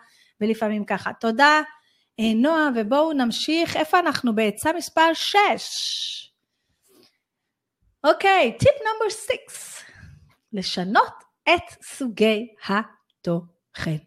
[0.42, 1.14] ולפעמים ככה.
[1.14, 1.62] תודה
[2.20, 3.76] אה, נועה, ובואו נמשיך.
[3.76, 4.36] איפה אנחנו?
[4.36, 6.34] בעצה מספר 6.
[8.04, 9.84] אוקיי, טיפ number 6.
[10.54, 13.98] לשנות את סוגי התוכן.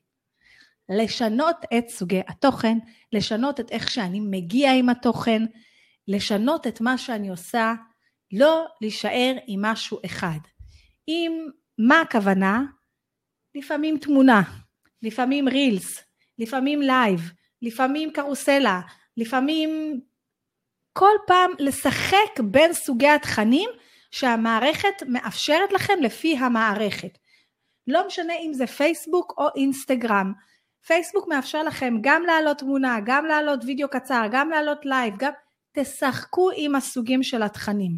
[0.88, 2.78] לשנות את סוגי התוכן,
[3.12, 5.42] לשנות את איך שאני מגיע עם התוכן,
[6.09, 7.74] לשנות את מה שאני עושה,
[8.33, 10.38] לא להישאר עם משהו אחד.
[11.07, 11.33] עם
[11.78, 12.62] מה הכוונה?
[13.55, 14.43] לפעמים תמונה,
[15.03, 16.01] לפעמים רילס,
[16.38, 17.21] לפעמים לייב,
[17.62, 18.81] לפעמים קרוסלה,
[19.17, 20.01] לפעמים
[20.93, 23.71] כל פעם לשחק בין סוגי התכנים
[24.11, 27.19] שהמערכת מאפשרת לכם לפי המערכת.
[27.87, 30.33] לא משנה אם זה פייסבוק או אינסטגרם.
[30.87, 35.33] פייסבוק מאפשר לכם גם להעלות תמונה, גם להעלות וידאו קצר, גם להעלות לייב, גם
[35.73, 37.93] תשחקו עם הסוגים של התכנים.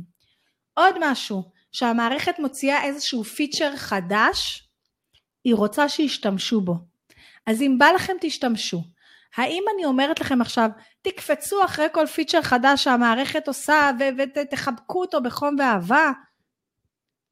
[0.75, 4.64] עוד משהו שהמערכת מוציאה איזשהו פיצ'ר חדש,
[5.45, 6.75] היא רוצה שישתמשו בו.
[7.47, 8.83] אז אם בא לכם תשתמשו.
[9.37, 10.71] האם אני אומרת לכם עכשיו,
[11.03, 13.91] תקפצו אחרי כל פיצ'ר חדש שהמערכת עושה
[14.37, 16.13] ותחבקו אותו בחום ואהבה?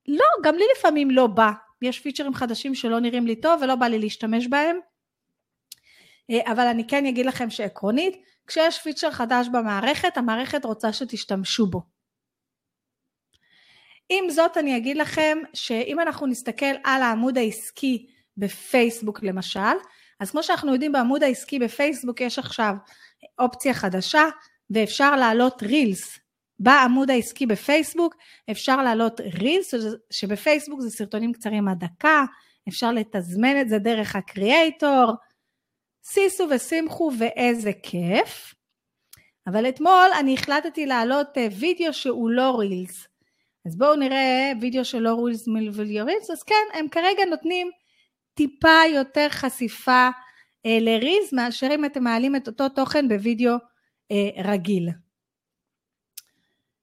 [0.09, 1.51] לא, גם לי לפעמים לא בא.
[1.83, 4.77] יש פיצ'רים חדשים שלא נראים לי טוב ולא בא לי להשתמש בהם.
[6.31, 11.92] אה, אבל אני כן אגיד לכם שעקרונית, כשיש פיצ'ר חדש במערכת, המערכת רוצה שתשתמשו בו.
[14.19, 19.61] עם זאת אני אגיד לכם שאם אנחנו נסתכל על העמוד העסקי בפייסבוק למשל,
[20.21, 22.75] אז כמו שאנחנו יודעים בעמוד העסקי בפייסבוק יש עכשיו
[23.39, 24.25] אופציה חדשה
[24.71, 26.19] ואפשר להעלות רילס.
[26.59, 28.15] בעמוד העסקי בפייסבוק
[28.51, 29.75] אפשר להעלות רילס
[30.11, 32.25] שבפייסבוק זה סרטונים קצרים עד דקה,
[32.69, 35.13] אפשר לתזמן את זה דרך הקריאייטור,
[36.05, 38.55] סיסו ושמחו ואיזה כיף.
[39.47, 43.12] אבל אתמול אני החלטתי להעלות אה, וידאו שהוא לא רילס.
[43.67, 47.71] אז בואו נראה וידאו של לא רילס מלווידאו רילס, אז כן, הם כרגע נותנים
[48.35, 50.09] טיפה יותר חשיפה
[50.67, 53.55] אה, לריז מאשר אם אתם מעלים את אותו תוכן בווידאו
[54.11, 54.89] אה, רגיל.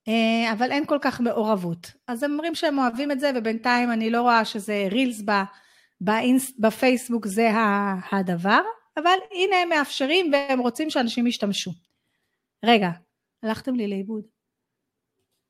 [0.08, 1.92] אה, אבל אין כל כך מעורבות.
[2.08, 5.32] אז הם אומרים שהם אוהבים את זה ובינתיים אני לא רואה שזה רילס ב,
[6.02, 7.50] באינס, בפייסבוק זה
[8.12, 8.62] הדבר,
[8.98, 11.72] אבל הנה הם מאפשרים והם רוצים שאנשים ישתמשו.
[12.66, 12.90] רגע,
[13.44, 14.24] הלכתם לי לאיבוד.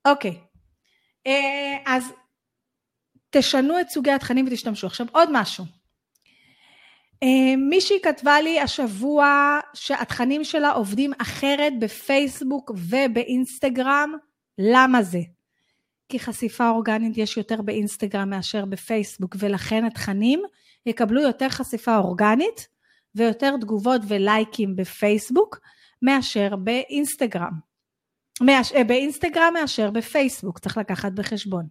[0.07, 0.37] אוקיי,
[1.85, 2.13] אז
[3.29, 4.87] תשנו את סוגי התכנים ותשתמשו.
[4.87, 5.65] עכשיו עוד משהו.
[7.23, 14.13] אה, מישהי כתבה לי השבוע שהתכנים שלה עובדים אחרת בפייסבוק ובאינסטגרם,
[14.57, 15.19] למה זה?
[16.09, 20.41] כי חשיפה אורגנית יש יותר באינסטגרם מאשר בפייסבוק ולכן התכנים
[20.85, 22.67] יקבלו יותר חשיפה אורגנית
[23.15, 25.59] ויותר תגובות ולייקים בפייסבוק
[26.01, 27.68] מאשר באינסטגרם.
[28.41, 31.65] מאש, אה, באינסטגרם מאשר בפייסבוק, צריך לקחת בחשבון.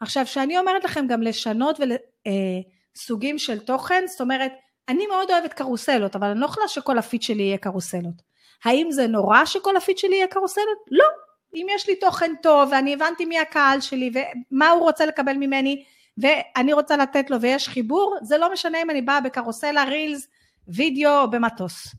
[0.00, 1.92] עכשיו, כשאני אומרת לכם גם לשנות ול,
[2.26, 4.52] אה, של תוכן, זאת אומרת,
[4.88, 8.22] אני מאוד אוהבת קרוסלות, אבל אני לא יכולה שכל הפיד שלי יהיה קרוסלות.
[8.64, 10.78] האם זה נורא שכל הפיד שלי יהיה קרוסלות?
[10.90, 11.06] לא.
[11.54, 15.84] אם יש לי תוכן טוב ואני הבנתי מי הקהל שלי ומה הוא רוצה לקבל ממני
[16.18, 20.28] ואני רוצה לתת לו ויש חיבור, זה לא משנה אם אני באה בקרוסלה, רילס,
[20.68, 21.94] וידאו או במטוס.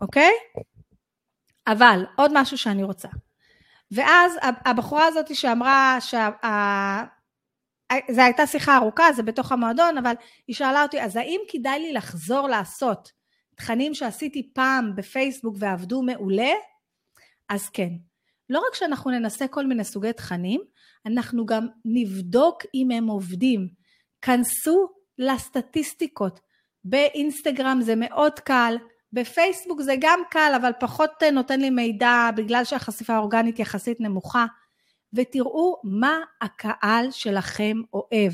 [0.00, 0.32] אוקיי?
[1.66, 3.08] אבל עוד משהו שאני רוצה.
[3.90, 6.28] ואז הבחורה הזאת שאמרה שה...
[8.10, 10.14] זו הייתה שיחה ארוכה, זה בתוך המועדון, אבל
[10.46, 13.12] היא שאלה אותי, אז האם כדאי לי לחזור לעשות
[13.54, 16.52] תכנים שעשיתי פעם בפייסבוק ועבדו מעולה?
[17.48, 17.88] אז כן.
[18.50, 20.60] לא רק שאנחנו ננסה כל מיני סוגי תכנים,
[21.06, 23.68] אנחנו גם נבדוק אם הם עובדים.
[24.22, 26.40] כנסו לסטטיסטיקות.
[26.84, 28.76] באינסטגרם זה מאוד קל,
[29.12, 34.46] בפייסבוק זה גם קל, אבל פחות נותן לי מידע בגלל שהחשיפה האורגנית יחסית נמוכה.
[35.12, 38.32] ותראו מה הקהל שלכם אוהב.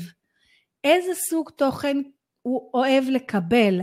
[0.83, 1.97] איזה סוג תוכן
[2.41, 3.81] הוא אוהב לקבל,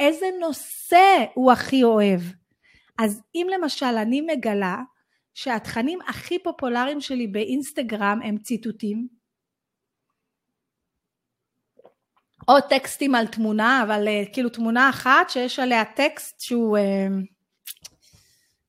[0.00, 2.20] איזה נושא הוא הכי אוהב.
[2.98, 4.76] אז אם למשל אני מגלה
[5.34, 9.08] שהתכנים הכי פופולריים שלי באינסטגרם הם ציטוטים,
[12.48, 16.80] או טקסטים על תמונה, אבל uh, כאילו תמונה אחת שיש עליה טקסט שהוא uh,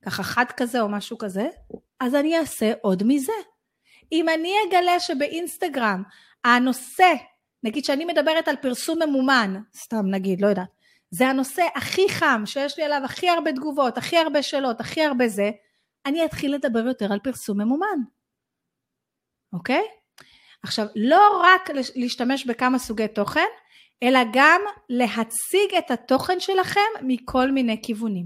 [0.06, 1.48] ככה חד כזה או משהו כזה,
[2.00, 3.34] אז אני אעשה עוד מזה.
[4.12, 6.04] אם אני אגלה שבאינסטגרם
[6.44, 7.14] הנושא,
[7.64, 10.68] נגיד שאני מדברת על פרסום ממומן, סתם נגיד, לא יודעת,
[11.10, 15.28] זה הנושא הכי חם, שיש לי עליו הכי הרבה תגובות, הכי הרבה שאלות, הכי הרבה
[15.28, 15.52] זה,
[16.06, 18.00] אני אתחיל לדבר יותר על פרסום ממומן,
[19.54, 19.84] אוקיי?
[20.64, 23.48] עכשיו, לא רק להשתמש בכמה סוגי תוכן,
[24.04, 28.26] אלא גם להציג את התוכן שלכם מכל מיני כיוונים.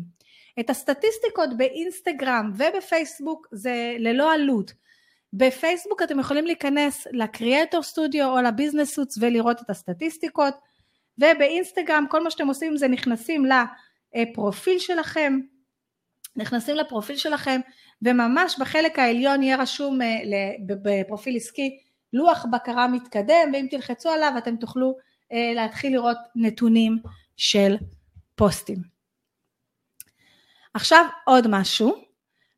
[0.60, 4.74] את הסטטיסטיקות באינסטגרם ובפייסבוק זה ללא עלות.
[5.34, 10.54] בפייסבוק אתם יכולים להיכנס לקריאטור סטודיו או לביזנס סוץ ולראות את הסטטיסטיקות
[11.18, 13.46] ובאינסטגרם כל מה שאתם עושים זה נכנסים
[14.16, 15.40] לפרופיל שלכם
[16.36, 17.62] נכנסים לפרופיל שלכם
[18.02, 20.18] וממש בחלק העליון יהיה רשום אה,
[20.84, 21.78] בפרופיל עסקי
[22.14, 24.96] לוח בקרה מתקדם ואם תלחצו עליו אתם תוכלו
[25.32, 27.00] להתחיל לראות נתונים
[27.38, 27.76] של
[28.36, 28.78] פוסטים.
[30.74, 32.04] עכשיו עוד משהו,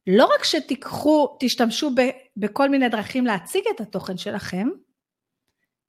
[0.07, 2.01] לא רק שתיקחו, תשתמשו ב,
[2.37, 4.67] בכל מיני דרכים להציג את התוכן שלכם,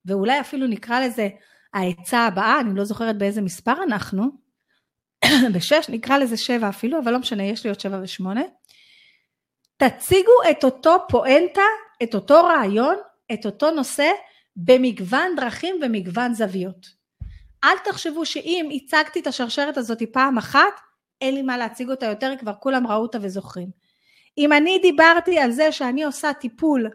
[0.04, 1.28] ואולי אפילו נקרא לזה
[1.74, 4.24] העצה הבאה, אני לא זוכרת באיזה מספר אנחנו,
[5.54, 8.42] בשש, נקרא לזה שבע אפילו, אבל לא משנה, יש לי עוד שבע ושמונה.
[9.76, 11.62] תציגו את אותו פואנטה,
[12.02, 12.96] את אותו רעיון,
[13.32, 14.10] את אותו נושא,
[14.56, 16.86] במגוון דרכים ומגוון זוויות.
[17.64, 20.80] אל תחשבו שאם הצגתי את השרשרת הזאת פעם אחת,
[21.20, 23.68] אין לי מה להציג אותה יותר, כבר כולם ראו אותה וזוכרים.
[24.38, 26.88] אם אני דיברתי על זה שאני עושה טיפול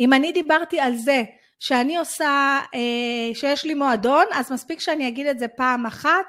[0.00, 1.22] אם אני דיברתי על זה
[1.60, 6.26] שאני עושה, אה, שיש לי מועדון, אז מספיק שאני אגיד את זה פעם אחת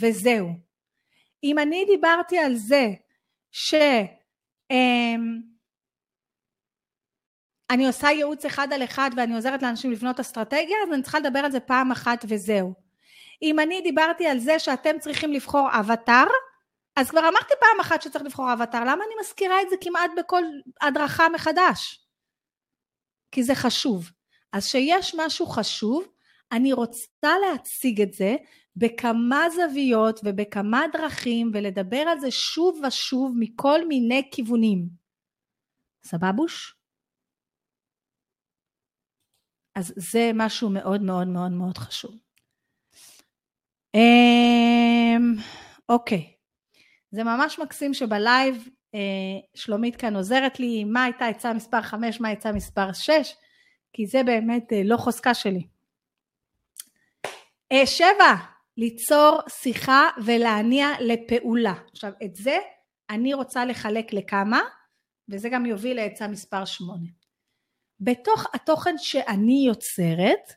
[0.00, 0.48] וזהו.
[1.44, 2.86] אם אני דיברתי על זה
[3.52, 3.74] ש...
[4.70, 5.16] אה,
[7.70, 11.38] אני עושה ייעוץ אחד על אחד ואני עוזרת לאנשים לבנות אסטרטגיה, אז אני צריכה לדבר
[11.38, 12.74] על זה פעם אחת וזהו.
[13.42, 16.26] אם אני דיברתי על זה שאתם צריכים לבחור אבטאר,
[16.96, 20.42] אז כבר אמרתי פעם אחת שצריך לבחור אבטאר, למה אני מזכירה את זה כמעט בכל
[20.80, 22.04] הדרכה מחדש?
[23.32, 24.10] כי זה חשוב.
[24.52, 26.04] אז שיש משהו חשוב,
[26.52, 28.36] אני רוצה להציג את זה
[28.76, 34.88] בכמה זוויות ובכמה דרכים ולדבר על זה שוב ושוב מכל מיני כיוונים.
[36.04, 36.77] סבבוש?
[39.78, 42.14] אז זה משהו מאוד מאוד מאוד מאוד חשוב.
[43.94, 45.34] אמ,
[45.88, 46.32] אוקיי,
[47.10, 49.00] זה ממש מקסים שבלייב אה,
[49.54, 53.34] שלומית כאן עוזרת לי, מה הייתה עצה מספר 5, מה הייתה מספר 6,
[53.92, 55.66] כי זה באמת אה, לא חוזקה שלי.
[57.72, 58.34] אה, שבע,
[58.76, 61.74] ליצור שיחה ולהניע לפעולה.
[61.92, 62.58] עכשיו, את זה
[63.10, 64.60] אני רוצה לחלק לכמה,
[65.28, 67.17] וזה גם יוביל לעצה מספר 8.
[68.00, 70.52] בתוך התוכן שאני יוצרת,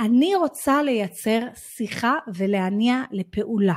[0.00, 3.74] אני רוצה לייצר שיחה ולהניע לפעולה.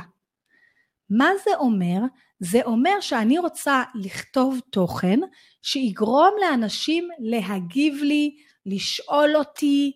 [1.10, 1.98] מה זה אומר?
[2.40, 5.20] זה אומר שאני רוצה לכתוב תוכן
[5.62, 9.92] שיגרום לאנשים להגיב לי, לשאול אותי,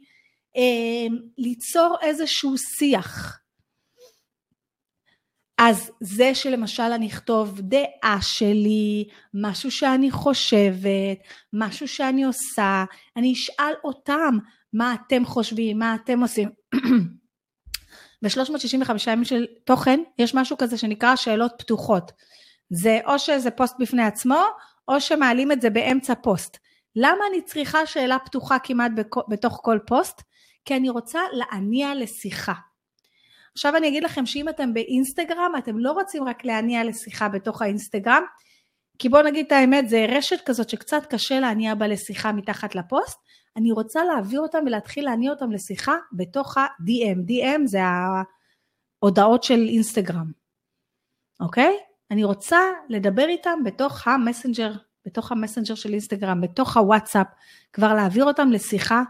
[0.57, 3.41] אה, ליצור איזשהו שיח.
[5.63, 11.19] אז זה שלמשל אני אכתוב דעה שלי, משהו שאני חושבת,
[11.53, 12.85] משהו שאני עושה,
[13.17, 14.39] אני אשאל אותם
[14.73, 16.49] מה אתם חושבים, מה אתם עושים.
[18.23, 22.13] ב-365 ימים של תוכן יש משהו כזה שנקרא שאלות פתוחות.
[22.71, 24.43] זה או שזה פוסט בפני עצמו,
[24.89, 26.59] או שמעלים את זה באמצע פוסט.
[26.97, 28.93] למה אני צריכה שאלה פתוחה כמעט
[29.29, 30.23] בתוך כל פוסט?
[30.65, 32.55] כי אני רוצה להניע לשיחה.
[33.55, 38.23] עכשיו אני אגיד לכם שאם אתם באינסטגרם, אתם לא רוצים רק להניע לשיחה בתוך האינסטגרם,
[38.99, 43.19] כי בואו נגיד את האמת, זה רשת כזאת שקצת קשה להניע בה לשיחה מתחת לפוסט,
[43.57, 47.31] אני רוצה להעביר אותם ולהתחיל להניע אותם לשיחה בתוך ה-DM.
[47.31, 47.81] DM זה
[49.03, 50.31] ההודעות של אינסטגרם,
[51.41, 51.77] אוקיי?
[52.11, 54.73] אני רוצה לדבר איתם בתוך המסנג'ר,
[55.07, 57.27] בתוך המסנג'ר של אינסטגרם, בתוך הוואטסאפ,
[57.73, 59.03] כבר להעביר אותם לשיחה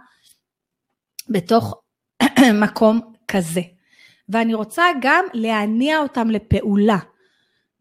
[1.29, 1.83] בתוך
[2.65, 3.80] מקום כזה.
[4.31, 6.99] ואני רוצה גם להניע אותם לפעולה.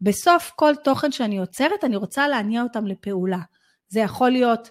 [0.00, 3.38] בסוף כל תוכן שאני יוצרת, אני רוצה להניע אותם לפעולה.
[3.88, 4.70] זה יכול להיות,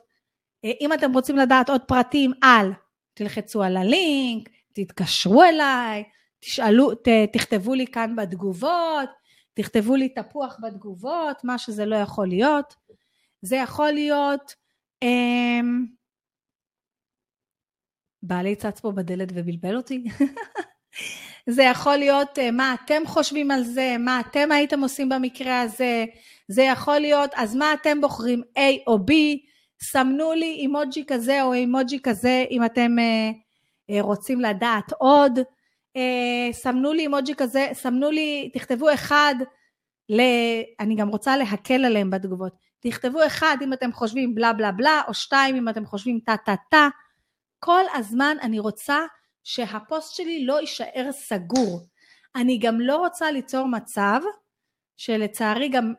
[0.65, 2.74] אה, אם אתם רוצים לדעת עוד פרטים על,
[3.13, 6.04] תלחצו על הלינק, תתקשרו אליי,
[6.39, 9.10] תשאלו, ת, תכתבו לי כאן בתגובות,
[9.54, 12.76] תכתבו לי תפוח בתגובות, מה שזה לא יכול להיות.
[13.42, 14.56] זה יכול להיות,
[15.02, 15.86] אמ...
[18.24, 20.04] בעלי צץ פה בדלת ובלבל אותי.
[21.50, 26.06] זה יכול להיות אה, מה אתם חושבים על זה, מה אתם הייתם עושים במקרה הזה,
[26.48, 29.12] זה יכול להיות אז מה אתם בוחרים A או B,
[29.84, 33.32] סמנו לי אימוג'י כזה או אימוג'י כזה אם אתם אה,
[33.90, 35.40] אה, רוצים לדעת עוד,
[35.96, 39.36] אה, סמנו לי אימוג'י כזה, סמנו לי, תכתבו אחד,
[40.10, 40.22] ל...
[40.80, 45.14] אני גם רוצה להקל עליהם בתגובות, תכתבו אחד אם אתם חושבים בלה בלה בלה, או
[45.14, 46.88] שתיים אם אתם חושבים טה טה טה,
[47.60, 48.98] כל הזמן אני רוצה
[49.50, 51.88] שהפוסט שלי לא יישאר סגור.
[52.36, 54.20] אני גם לא רוצה ליצור מצב
[54.98, 55.94] שלצערי גם,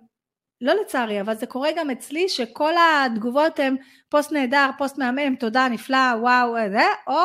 [0.61, 3.77] לא לצערי, אבל זה קורה גם אצלי, שכל התגובות הן
[4.09, 7.21] פוסט נהדר, פוסט מהמם, תודה, נפלא, וואו, זה, או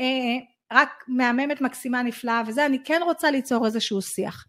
[0.00, 0.36] אה,
[0.72, 4.44] רק מהממת, מקסימה, נפלאה וזה, אני כן רוצה ליצור איזשהו שיח.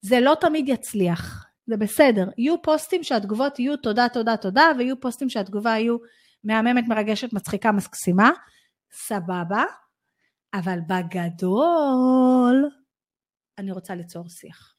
[0.00, 2.28] זה לא תמיד יצליח, זה בסדר.
[2.38, 5.96] יהיו פוסטים שהתגובות יהיו תודה, תודה, תודה, ויהיו פוסטים שהתגובה יהיו
[6.44, 8.30] מהממת, מרגשת, מצחיקה, מקסימה,
[8.92, 9.64] סבבה.
[10.54, 12.70] אבל בגדול,
[13.58, 14.74] אני רוצה ליצור שיח.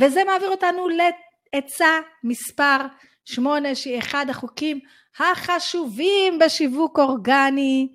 [0.00, 2.76] וזה מעביר אותנו לעצה מספר
[3.24, 4.80] שמונה, שהיא אחד החוקים
[5.18, 7.88] החשובים בשיווק אורגני,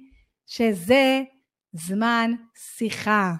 [0.47, 1.21] שזה
[1.73, 3.33] זמן שיחה.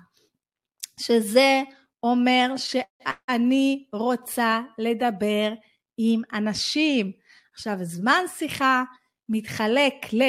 [1.00, 1.62] שזה
[2.04, 5.54] אומר שאני רוצה לדבר
[5.98, 7.12] עם אנשים.
[7.54, 8.84] עכשיו, זמן שיחה
[9.30, 10.22] מתחלק ל...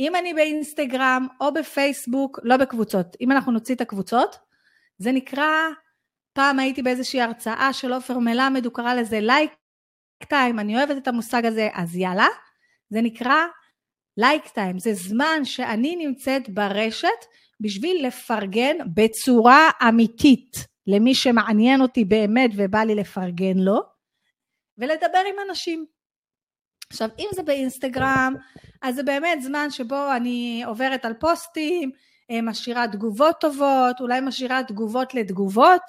[0.00, 4.36] אם אני באינסטגרם או בפייסבוק, לא בקבוצות, אם אנחנו נוציא את הקבוצות,
[4.98, 5.50] זה נקרא,
[6.32, 9.52] פעם הייתי באיזושהי הרצאה של עופר מלמד, הוא קרא לזה לייק
[10.28, 12.26] טיים, אני אוהבת את המושג הזה, אז יאללה,
[12.90, 13.36] זה נקרא
[14.16, 17.08] לייק טיים, זה זמן שאני נמצאת ברשת
[17.60, 23.80] בשביל לפרגן בצורה אמיתית למי שמעניין אותי באמת ובא לי לפרגן לו,
[24.78, 25.86] ולדבר עם אנשים.
[26.92, 28.34] עכשיו, אם זה באינסטגרם,
[28.82, 31.90] אז זה באמת זמן שבו אני עוברת על פוסטים,
[32.30, 35.82] אה, משאירה תגובות טובות, אולי משאירה תגובות לתגובות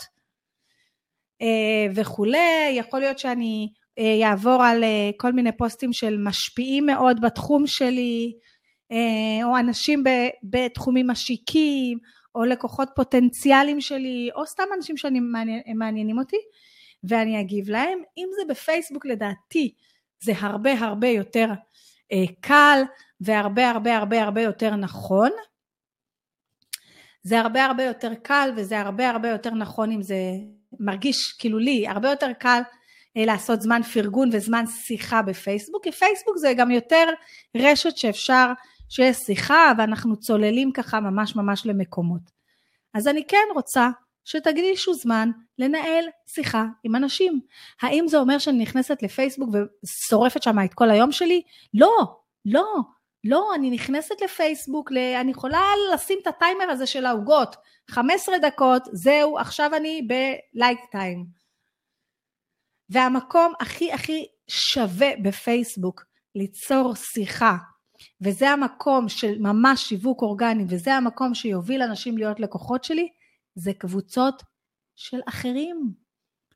[1.41, 3.69] אה, וכולי, יכול להיות שאני
[4.23, 4.83] אעבור על
[5.17, 8.33] כל מיני פוסטים של משפיעים מאוד בתחום שלי,
[9.43, 10.03] או אנשים
[10.43, 11.97] בתחומים משיקים,
[12.35, 16.37] או לקוחות פוטנציאליים שלי, או סתם אנשים שמעניינים אותי,
[17.03, 17.99] ואני אגיב להם.
[18.17, 19.73] אם זה בפייסבוק לדעתי
[20.24, 21.47] זה הרבה הרבה יותר
[22.11, 22.82] אה, קל
[23.21, 25.30] והרבה הרבה הרבה הרבה יותר נכון.
[27.24, 30.15] זה הרבה הרבה יותר קל וזה הרבה הרבה יותר נכון אם זה
[30.80, 32.61] מרגיש כאילו לי הרבה יותר קל
[33.17, 37.05] אה, לעשות זמן פרגון וזמן שיחה בפייסבוק כי פייסבוק זה גם יותר
[37.57, 38.51] רשת שאפשר
[38.89, 42.21] שיש שיחה ואנחנו צוללים ככה ממש ממש למקומות.
[42.93, 43.89] אז אני כן רוצה
[44.26, 47.41] שתקדישו זמן לנהל שיחה עם אנשים.
[47.82, 51.41] האם זה אומר שאני נכנסת לפייסבוק ושורפת שם את כל היום שלי?
[51.74, 51.97] לא,
[52.45, 52.74] לא,
[53.24, 55.61] לא, אני נכנסת לפייסבוק, אני יכולה
[55.93, 57.55] לשים את הטיימר הזה של העוגות,
[57.89, 61.26] 15 דקות, זהו, עכשיו אני בלייק טיים.
[62.89, 66.03] והמקום הכי הכי שווה בפייסבוק
[66.36, 67.55] ליצור שיחה,
[68.21, 73.09] וזה המקום של ממש שיווק אורגני, וזה המקום שיוביל אנשים להיות לקוחות שלי,
[73.55, 74.43] זה קבוצות
[74.95, 75.93] של אחרים.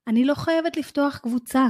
[0.07, 1.67] אני לא חייבת לפתוח קבוצה.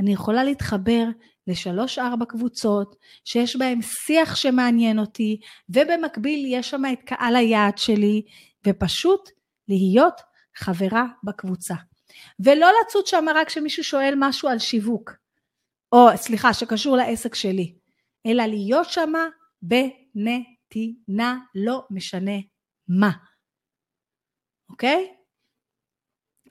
[0.00, 1.04] אני יכולה להתחבר
[1.46, 8.22] לשלוש-ארבע קבוצות שיש בהן שיח שמעניין אותי, ובמקביל יש שם את קהל היעד שלי,
[8.66, 9.30] ופשוט
[9.68, 10.20] להיות
[10.56, 11.74] חברה בקבוצה.
[12.40, 15.12] ולא לצוץ שם רק כשמישהו שואל משהו על שיווק,
[15.92, 17.74] או סליחה, שקשור לעסק שלי,
[18.26, 19.12] אלא להיות שם
[19.62, 22.36] בנתינה, לא משנה
[22.88, 23.10] מה.
[24.70, 25.14] אוקיי?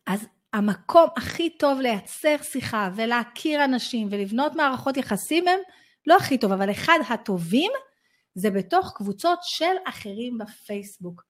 [0.05, 5.59] אז המקום הכי טוב לייצר שיחה ולהכיר אנשים ולבנות מערכות יחסים הם
[6.07, 7.71] לא הכי טוב, אבל אחד הטובים
[8.35, 11.23] זה בתוך קבוצות של אחרים בפייסבוק.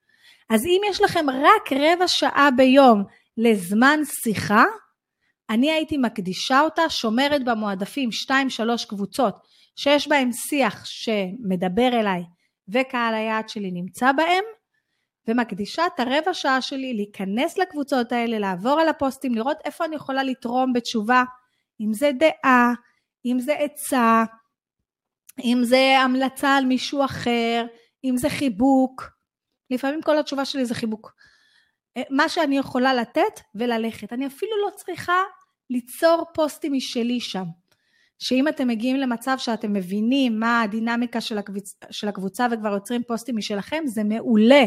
[0.50, 3.04] אז אם יש לכם רק רבע שעה ביום
[3.38, 4.64] לזמן שיחה,
[5.50, 9.36] אני הייתי מקדישה אותה, שומרת במועדפים 2-3 קבוצות
[9.76, 12.24] שיש בהם שיח שמדבר אליי
[12.68, 14.44] וקהל היעד שלי נמצא בהם,
[15.28, 20.24] ומקדישה את הרבע שעה שלי להיכנס לקבוצות האלה, לעבור על הפוסטים, לראות איפה אני יכולה
[20.24, 21.24] לתרום בתשובה,
[21.82, 22.74] אם זה דעה,
[23.26, 24.24] אם זה עצה,
[25.44, 27.66] אם זה המלצה על מישהו אחר,
[28.04, 29.04] אם זה חיבוק,
[29.70, 31.14] לפעמים כל התשובה שלי זה חיבוק.
[31.98, 34.14] אה, מה שאני יכולה לתת וללכת.
[34.14, 35.24] אני אפילו לא צריכה
[35.70, 37.44] ליצור פוסטים משלי שם.
[38.20, 41.76] שאם אתם מגיעים למצב שאתם מבינים מה הדינמיקה של, הקבוצ...
[41.92, 44.66] של הקבוצה וכבר יוצרים פוסטים משלכם, זה מעולה.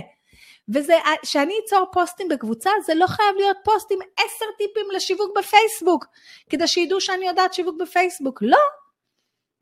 [0.74, 0.94] וזה,
[1.24, 6.06] שאני אצור פוסטים בקבוצה, זה לא חייב להיות פוסט עם עשר טיפים לשיווק בפייסבוק,
[6.50, 8.42] כדי שידעו שאני יודעת שיווק בפייסבוק.
[8.42, 8.58] לא,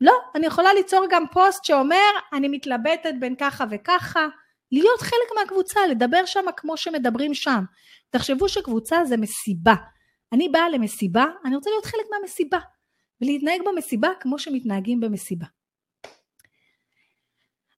[0.01, 4.27] לא, אני יכולה ליצור גם פוסט שאומר, אני מתלבטת בין ככה וככה,
[4.71, 7.63] להיות חלק מהקבוצה, לדבר שם כמו שמדברים שם.
[8.09, 9.73] תחשבו שקבוצה זה מסיבה.
[10.33, 12.59] אני באה למסיבה, אני רוצה להיות חלק מהמסיבה,
[13.21, 15.45] ולהתנהג במסיבה כמו שמתנהגים במסיבה.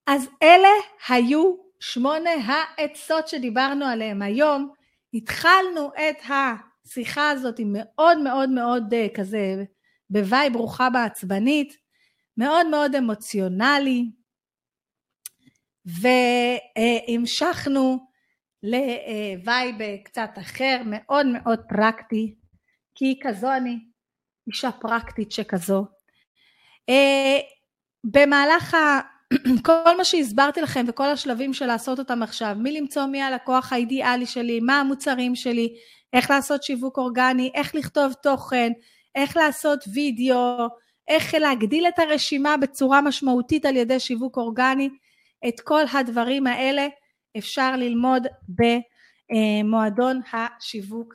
[0.08, 0.70] אז אלה
[1.10, 4.74] היו שמונה העצות שדיברנו עליהן היום,
[5.14, 9.64] התחלנו את השיחה הזאת עם מאוד מאוד מאוד אה, כזה
[10.10, 11.78] ב vibe רוחה בעצבנית,
[12.38, 14.12] מאוד מאוד אמוציונלי,
[17.06, 18.08] והמשכנו
[18.64, 22.36] לווייב קצת אחר, מאוד מאוד פרקטי,
[22.96, 23.80] כי כזו אני,
[24.48, 25.86] אישה פרקטית שכזו.
[26.90, 27.40] אה,
[28.04, 28.78] במהלך
[29.66, 34.60] כל מה שהסברתי לכם וכל השלבים של לעשות אותם עכשיו, למצוא מי הלקוח האידיאלי שלי,
[34.60, 35.76] מה המוצרים שלי,
[36.14, 38.72] איך לעשות שיווק אורגני, איך לכתוב תוכן,
[39.16, 40.68] איך לעשות וידאו,
[41.08, 44.90] איך להגדיל את הרשימה בצורה משמעותית על ידי שיווק אורגני,
[45.48, 46.88] את כל הדברים האלה
[47.38, 48.28] אפשר ללמוד
[49.30, 51.14] במועדון השיווק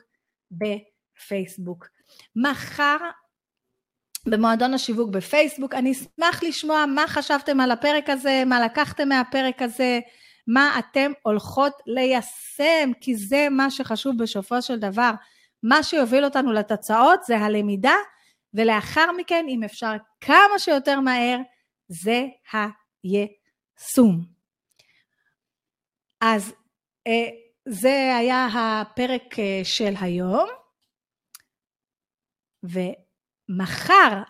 [0.51, 1.87] בפייסבוק.
[2.35, 2.97] מחר
[4.29, 5.73] במועדון השיווק בפייסבוק.
[5.73, 9.99] אני אשמח לשמוע מה חשבתם על הפרק הזה, מה לקחתם מהפרק הזה,
[10.47, 15.11] מה אתם הולכות ליישם, כי זה מה שחשוב בסופו של דבר.
[15.63, 17.95] מה שיוביל אותנו לתוצאות זה הלמידה,
[18.53, 21.37] ולאחר מכן, אם אפשר כמה שיותר מהר,
[21.87, 24.25] זה היישום.
[26.21, 26.53] אז
[27.07, 27.29] אה,
[27.65, 30.47] זה היה הפרק אה, של היום.
[32.63, 32.79] ו...
[33.49, 34.23] מחר